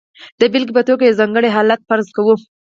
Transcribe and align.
د 0.39 0.41
بېلګې 0.51 0.75
په 0.77 0.81
توګه 0.87 1.03
یو 1.05 1.17
ځانګړی 1.19 1.49
حالت 1.55 1.81
فرض 1.89 2.07
کوو. 2.15 2.35